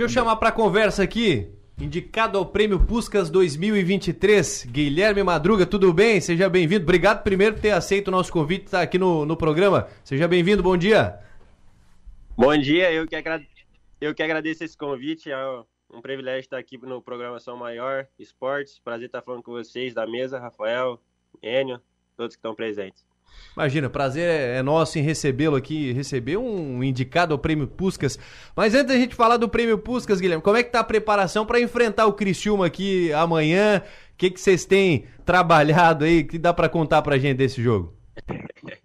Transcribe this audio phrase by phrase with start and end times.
[0.00, 1.46] Deixa eu chamar para conversa aqui,
[1.78, 6.22] indicado ao Prêmio Puscas 2023, Guilherme Madruga, tudo bem?
[6.22, 6.84] Seja bem-vindo.
[6.84, 9.88] Obrigado primeiro por ter aceito o nosso convite, estar tá aqui no, no programa.
[10.02, 11.20] Seja bem-vindo, bom dia.
[12.34, 13.42] Bom dia, eu que, agra...
[14.00, 15.30] eu que agradeço esse convite.
[15.30, 15.36] É
[15.92, 18.78] um privilégio estar aqui no Programação Maior Esportes.
[18.78, 20.98] Prazer estar falando com vocês da mesa, Rafael,
[21.42, 21.78] Enio,
[22.16, 23.09] todos que estão presentes.
[23.56, 28.18] Imagina, prazer é, é nosso em recebê-lo aqui, receber um indicado ao Prêmio Puscas.
[28.54, 31.44] Mas antes da gente falar do Prêmio Puscas, Guilherme, como é que tá a preparação
[31.44, 33.82] para enfrentar o Criciúma aqui amanhã?
[34.12, 36.24] O que que vocês têm trabalhado aí?
[36.24, 37.94] que dá para contar pra gente desse jogo?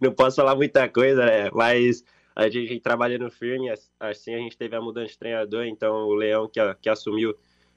[0.00, 1.50] Não posso falar muita coisa, né?
[1.52, 6.14] Mas a gente trabalhando firme, assim a gente teve a mudança de treinador, então o
[6.14, 7.34] Leão que, que assumiu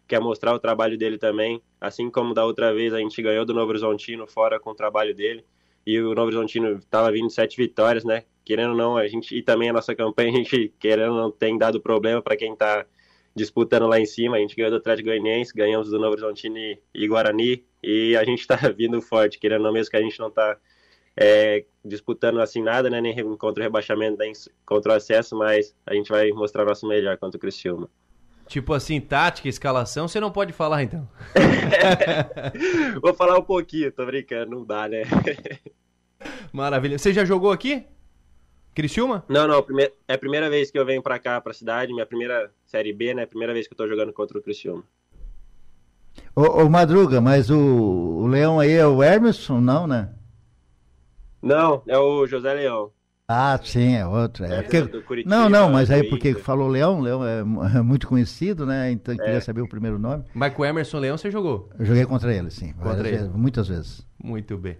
[0.07, 3.53] quer mostrar o trabalho dele também, assim como da outra vez a gente ganhou do
[3.53, 5.43] Novo Horizontino fora com o trabalho dele,
[5.85, 8.23] e o Novo Horizontino estava vindo sete vitórias, né?
[8.45, 11.31] Querendo ou não, a gente e também a nossa campanha, a gente querendo ou não
[11.31, 12.85] tem dado problema para quem está
[13.35, 14.37] disputando lá em cima.
[14.37, 18.23] A gente ganhou do Atlético Goianiense, ganhamos do Novo Horizontino e, e Guarani, e a
[18.23, 20.57] gente está vindo forte, querendo ou não, mesmo que a gente não está
[21.15, 23.01] é, disputando assim nada, né?
[23.01, 24.33] Nem contra o rebaixamento, nem
[24.65, 27.89] contra o acesso, mas a gente vai mostrar nosso melhor contra o Criciúma.
[28.47, 31.07] Tipo assim, tática, escalação, você não pode falar então.
[33.01, 35.03] Vou falar um pouquinho, tô brincando, não dá, né?
[36.51, 36.97] Maravilha.
[36.97, 37.85] Você já jogou aqui?
[38.73, 39.23] Criciúma?
[39.29, 39.65] Não, não,
[40.07, 43.13] é a primeira vez que eu venho pra cá, pra cidade, minha primeira Série B,
[43.13, 43.25] né?
[43.25, 44.83] Primeira vez que eu tô jogando contra o Criciúma.
[46.35, 50.13] Ô, ô Madruga, mas o, o Leão aí é o Emerson, não, né?
[51.41, 52.91] Não, é o José Leão.
[53.27, 54.45] Ah, sim, é outro.
[54.45, 55.23] É, é porque...
[55.25, 57.39] Não, não, mas aí porque falou Leão, Leão é,
[57.77, 58.91] é muito conhecido, né?
[58.91, 59.39] Então queria é.
[59.39, 60.25] saber o primeiro nome.
[60.33, 61.69] Mas com o Emerson Leão você jogou?
[61.79, 62.73] Eu joguei contra ele, sim.
[62.73, 63.17] Contra ele.
[63.17, 64.05] Vezes, muitas vezes.
[64.21, 64.77] Muito bem.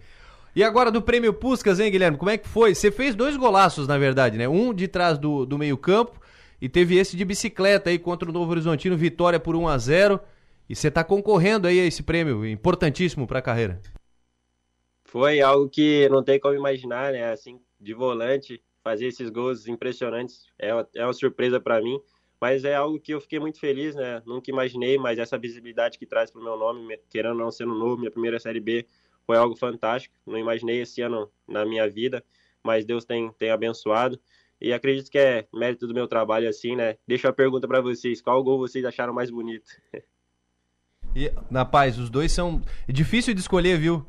[0.56, 2.18] E agora do prêmio Puscas, hein, Guilherme?
[2.18, 2.76] Como é que foi?
[2.76, 4.48] Você fez dois golaços, na verdade, né?
[4.48, 6.22] Um de trás do, do meio-campo
[6.62, 10.20] e teve esse de bicicleta aí contra o Novo Horizontino, vitória por 1 a 0
[10.70, 13.82] E você está concorrendo aí a esse prêmio importantíssimo para a carreira.
[15.14, 17.32] Foi algo que não tem como imaginar, né?
[17.32, 22.02] Assim, de volante, fazer esses gols impressionantes é uma, é uma surpresa para mim,
[22.42, 24.24] mas é algo que eu fiquei muito feliz, né?
[24.26, 28.00] Nunca imaginei, mas essa visibilidade que traz para o meu nome, querendo não sendo novo,
[28.00, 28.88] minha primeira Série B,
[29.24, 30.16] foi algo fantástico.
[30.26, 32.26] Não imaginei esse ano na minha vida,
[32.64, 34.20] mas Deus tem, tem abençoado.
[34.60, 36.98] E acredito que é mérito do meu trabalho assim, né?
[37.08, 39.70] Deixa a pergunta para vocês: qual gol vocês acharam mais bonito?
[41.16, 42.60] E, na paz, os dois são.
[42.88, 44.04] É difícil de escolher, viu?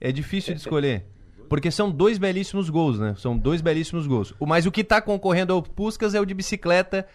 [0.00, 1.06] É difícil de escolher.
[1.48, 3.14] Porque são dois belíssimos gols, né?
[3.16, 4.34] São dois belíssimos gols.
[4.40, 7.06] Mas o que tá concorrendo ao Puscas é o de bicicleta.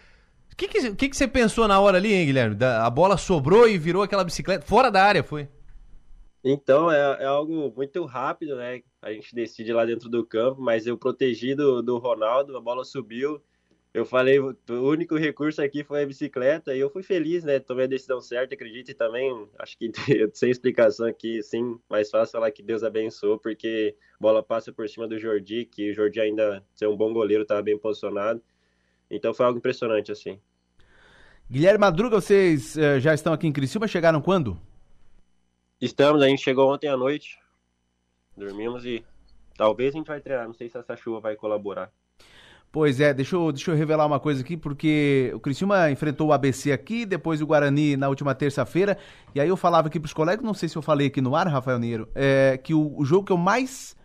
[0.52, 2.56] O que, que, que, que você pensou na hora ali, hein, Guilherme?
[2.56, 4.66] Da, a bola sobrou e virou aquela bicicleta.
[4.66, 5.48] Fora da área, foi.
[6.44, 8.82] Então, é, é, algo muito rápido, né?
[9.02, 12.84] A gente decide lá dentro do campo, mas eu protegi do, do Ronaldo, a bola
[12.84, 13.42] subiu,
[13.94, 17.60] eu falei, o único recurso aqui foi a bicicleta e eu fui feliz, né?
[17.60, 19.92] Tomei a decisão certa, acredito, e também acho que
[20.34, 24.90] sem explicação aqui, sim, mais fácil falar que Deus abençoou, porque a bola passa por
[24.90, 28.42] cima do Jordi, que o Jordi ainda ser um bom goleiro, estava bem posicionado.
[29.12, 30.40] Então foi algo impressionante, assim.
[31.48, 34.60] Guilherme Madruga, vocês uh, já estão aqui em Criciúma, chegaram quando?
[35.80, 37.38] Estamos, a gente chegou ontem à noite,
[38.36, 39.06] dormimos e
[39.56, 41.92] talvez a gente vai treinar, não sei se essa chuva vai colaborar.
[42.74, 46.34] Pois é, deixa eu, deixa eu revelar uma coisa aqui, porque o Criciúma enfrentou o
[46.34, 48.98] ABC aqui, depois o Guarani na última terça-feira,
[49.36, 51.36] e aí eu falava aqui para os colegas, não sei se eu falei aqui no
[51.36, 53.96] ar, Rafael Neiro, é, que o, o, jogo que eu mais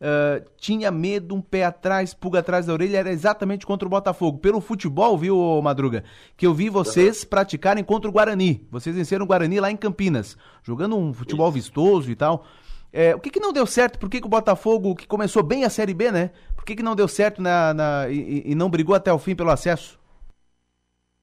[0.00, 4.38] uh, tinha medo, um pé atrás, pulga atrás da orelha, era exatamente contra o Botafogo.
[4.38, 6.04] Pelo futebol, viu, Madruga,
[6.36, 8.64] que eu vi vocês praticarem contra o Guarani.
[8.70, 12.46] Vocês venceram o Guarani lá em Campinas, jogando um futebol vistoso e tal.
[12.92, 13.98] É, o que, que não deu certo?
[13.98, 16.30] Por que, que o Botafogo, que começou bem a Série B, né?
[16.54, 19.34] Por que, que não deu certo na, na e, e, não brigou até o fim
[19.34, 19.98] pelo acesso?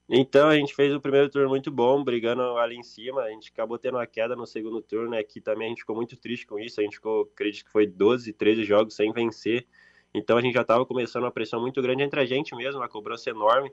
[0.10, 3.22] Então, a gente fez o primeiro turno muito bom, brigando ali em cima.
[3.22, 5.22] A gente acabou tendo uma queda no segundo turno, né?
[5.22, 6.80] Que também a gente ficou muito triste com isso.
[6.80, 9.68] A gente ficou, acredito que foi 12, 13 jogos sem vencer.
[10.12, 12.90] Então, a gente já estava começando uma pressão muito grande entre a gente mesmo, uma
[12.90, 13.72] cobrança enorme.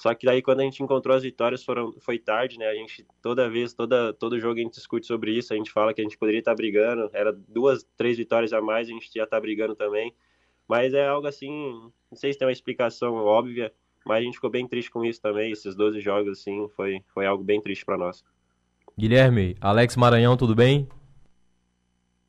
[0.00, 2.66] Só que daí quando a gente encontrou as vitórias foram, foi tarde, né?
[2.66, 5.92] A gente toda vez, toda, todo jogo a gente discute sobre isso, a gente fala
[5.92, 9.24] que a gente poderia estar brigando, era duas, três vitórias a mais, a gente já
[9.24, 10.14] está brigando também.
[10.66, 11.50] Mas é algo assim,
[12.10, 13.70] não sei se tem uma explicação óbvia,
[14.06, 17.26] mas a gente ficou bem triste com isso também, esses 12 jogos assim, foi, foi
[17.26, 18.24] algo bem triste para nós.
[18.98, 20.88] Guilherme, Alex Maranhão, tudo bem?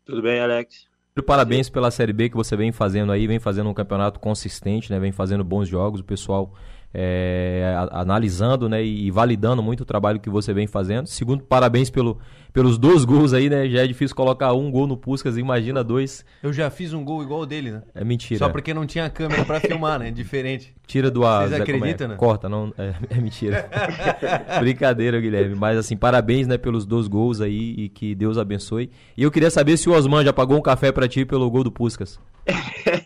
[0.03, 0.89] Tudo bem, Alex.
[1.25, 5.00] Parabéns pela Série B que você vem fazendo aí, vem fazendo um campeonato consistente, né?
[5.00, 6.53] Vem fazendo bons jogos, o pessoal
[6.93, 11.07] é, analisando né, e validando muito o trabalho que você vem fazendo.
[11.07, 12.19] Segundo, parabéns pelo,
[12.51, 13.67] pelos dois gols aí, né?
[13.69, 16.25] Já é difícil colocar um gol no Puskas, imagina dois.
[16.43, 17.83] Eu já fiz um gol igual o dele, né?
[17.95, 18.39] É mentira.
[18.39, 20.11] Só porque não tinha câmera para filmar, né?
[20.11, 20.73] Diferente.
[20.85, 21.47] Tira do ar.
[21.47, 21.63] Vocês é?
[21.63, 22.09] acreditam, é?
[22.09, 22.15] né?
[22.15, 22.73] Corta, não.
[22.77, 23.69] É, é mentira.
[24.59, 25.55] Brincadeira, Guilherme.
[25.55, 28.91] Mas assim, parabéns, né, pelos dois gols aí e que Deus abençoe.
[29.15, 31.63] E eu queria saber se o Osman já pagou um café para ti pelo gol
[31.63, 32.19] do Puskas.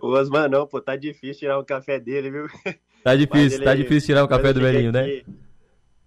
[0.00, 2.46] o Osman não, pô, tá difícil tirar o café dele, viu?
[3.02, 5.22] Tá difícil, ele, tá difícil tirar o café do velhinho, né?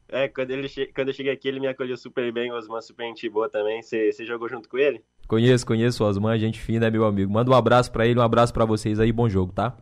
[0.08, 0.86] É, quando, ele che...
[0.88, 3.82] quando eu cheguei aqui, ele me acolheu super bem, o Osman super gente boa também.
[3.82, 5.04] Você jogou junto com ele?
[5.28, 7.32] Conheço, conheço o Osman, gente fina, é meu amigo.
[7.32, 9.76] Manda um abraço para ele, um abraço para vocês aí, bom jogo, tá?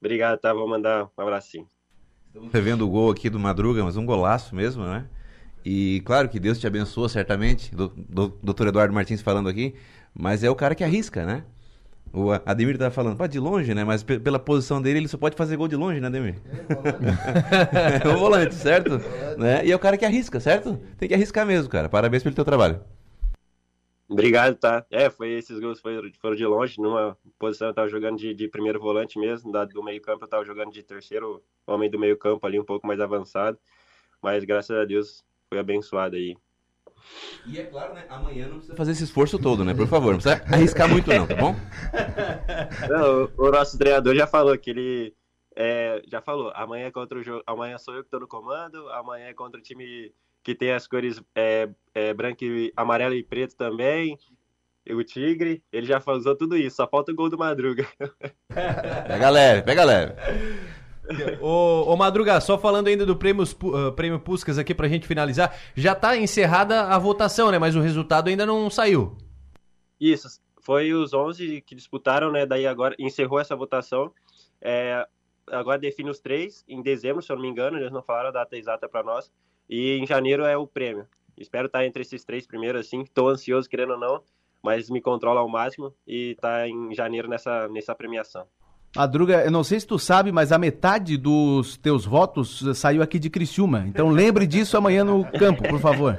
[0.00, 0.54] Obrigado, tá?
[0.54, 1.66] Vou mandar um abracinho.
[2.28, 5.06] Estamos revendo o gol aqui do Madruga, mas um golaço mesmo, né?
[5.64, 7.74] E claro que Deus te abençoa, certamente.
[7.74, 9.74] Do, do, doutor Eduardo Martins falando aqui,
[10.14, 11.44] mas é o cara que arrisca, né?
[12.14, 13.82] O Ademir tá falando, pá, de longe, né?
[13.82, 16.36] Mas pela posição dele, ele só pode fazer gol de longe, né, Ademir?
[18.04, 19.00] É, o volante, certo?
[19.36, 19.66] né?
[19.66, 20.78] E é o cara que arrisca, certo?
[20.96, 21.88] Tem que arriscar mesmo, cara.
[21.88, 22.80] Parabéns pelo teu trabalho.
[24.08, 24.86] Obrigado, tá?
[24.92, 26.80] É, foi esses gols foram, foram de longe.
[26.80, 30.28] Numa posição eu tava jogando de, de primeiro volante mesmo, da, do meio campo eu
[30.28, 33.58] tava jogando de terceiro homem do meio campo ali, um pouco mais avançado.
[34.22, 36.36] Mas graças a Deus foi abençoado aí
[37.46, 38.04] e é claro, né?
[38.08, 39.74] Amanhã não precisa fazer esse esforço todo, né?
[39.74, 41.54] Por favor, não precisa arriscar muito, não, tá bom?
[42.88, 45.14] Não, o, nosso treinador já falou que ele.
[45.56, 47.42] É, já falou, amanhã é contra o jogo.
[47.46, 50.12] Amanhã sou eu que estou no comando, amanhã é contra o time
[50.42, 54.18] que tem as cores é, é, branco e amarelo e preto também.
[54.90, 57.88] O Tigre, ele já usou tudo isso, só falta o gol do Madruga.
[58.48, 60.12] Pega leve, pega leve.
[61.40, 65.56] Ô, ô Madruga, só falando ainda do prêmio, uh, prêmio Puscas aqui pra gente finalizar,
[65.74, 67.58] já tá encerrada a votação, né?
[67.58, 69.16] Mas o resultado ainda não saiu.
[70.00, 70.28] Isso,
[70.60, 72.46] foi os 11 que disputaram, né?
[72.46, 74.12] Daí agora encerrou essa votação.
[74.60, 75.06] É,
[75.50, 78.32] agora define os três, em dezembro, se eu não me engano, eles não falaram a
[78.32, 79.30] data exata para nós.
[79.68, 81.06] E em janeiro é o prêmio.
[81.36, 83.02] Espero estar entre esses três primeiros, assim.
[83.02, 84.22] Estou ansioso, querendo ou não,
[84.62, 88.46] mas me controla ao máximo e tá em janeiro nessa, nessa premiação.
[88.94, 93.18] Madruga, eu não sei se tu sabe, mas a metade dos teus votos saiu aqui
[93.18, 93.84] de Criciúma.
[93.88, 96.18] Então lembre disso amanhã no campo, por favor.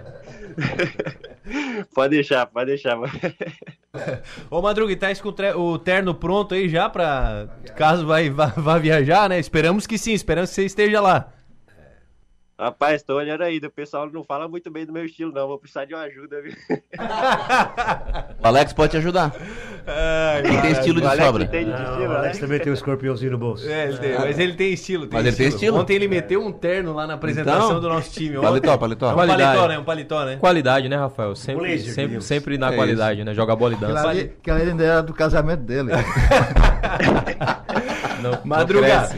[1.96, 2.98] pode deixar, pode deixar.
[4.52, 8.78] Ô Madruga, e tá com o terno pronto aí já para caso vai, vá, vá
[8.78, 9.40] viajar, né?
[9.40, 11.30] Esperamos que sim, esperamos que você esteja lá.
[12.58, 15.46] Rapaz, tô olhando aí, o pessoal não fala muito bem do meu estilo, não.
[15.46, 16.54] Vou precisar de uma ajuda, viu?
[18.42, 19.36] o Alex pode te ajudar.
[19.86, 21.46] Ai, ele tem estilo de sobra.
[21.48, 23.70] Tem de estilo, o Alex também tem um escorpiãozinho no bolso.
[23.70, 25.06] É, ele tem, mas ele tem estilo.
[25.06, 25.78] Tem mas ele tem estilo.
[25.78, 28.38] Ontem ele meteu um terno lá na apresentação então, do nosso time.
[28.38, 29.12] Ontem, paletó, paletó.
[29.12, 29.80] Um paletó, né?
[29.80, 30.38] Um paletó, né?
[30.38, 31.36] Qualidade, né, Rafael?
[31.36, 33.26] Sempre, sempre, sempre na é qualidade, isso.
[33.26, 33.34] né?
[33.34, 34.30] Joga bola e dança.
[34.42, 35.92] Que ali ainda era do casamento dele.
[38.26, 39.10] não, Madruga,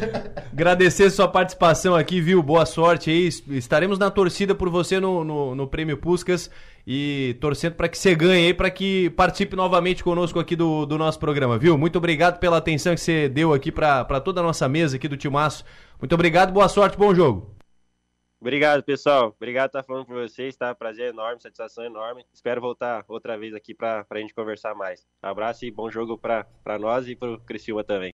[0.51, 2.44] agradecer sua participação aqui, viu?
[2.44, 3.27] Boa sorte aí.
[3.27, 6.51] Estaremos na torcida por você no, no, no Prêmio Puscas
[6.86, 10.98] e torcendo para que você ganhe aí, para que participe novamente conosco aqui do, do
[10.98, 11.77] nosso programa, viu?
[11.77, 15.18] Muito obrigado pela atenção que você deu aqui para toda a nossa mesa aqui do
[15.18, 15.63] Timaço.
[16.00, 17.57] Muito obrigado, boa sorte, bom jogo.
[18.39, 19.33] Obrigado, pessoal.
[19.36, 20.74] Obrigado por estar falando com vocês, tá?
[20.75, 22.24] Prazer enorme, satisfação enorme.
[22.31, 25.07] Espero voltar outra vez aqui para a gente conversar mais.
[25.21, 26.45] Abraço e bom jogo para
[26.80, 28.06] nós e para o Criciúma também.